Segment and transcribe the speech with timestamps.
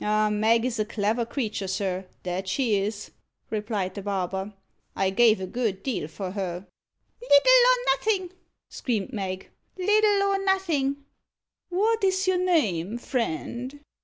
[0.00, 0.30] "Ah!
[0.30, 3.12] Mag is a clever creature, sir that she is,"
[3.50, 4.52] replied the barber.
[4.96, 6.66] "I gave a good deal for her."
[7.22, 8.30] "Little or nothing!"
[8.68, 11.04] screamed Mag "little or nothing!"
[11.68, 13.78] "What is your name, friend?"